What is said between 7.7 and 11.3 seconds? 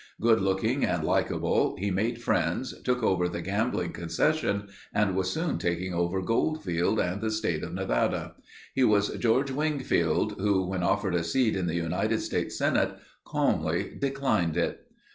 Nevada. He was George Wingfield, who, when offered a